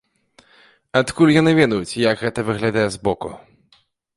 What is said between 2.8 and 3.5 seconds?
з боку?